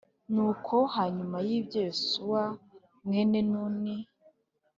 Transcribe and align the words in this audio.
Nuko 0.33 0.75
hanyuma 0.95 1.37
y 1.47 1.49
ibyo 1.57 1.79
yosuwa 1.87 2.43
mwene 3.05 3.39
nuni 3.49 3.95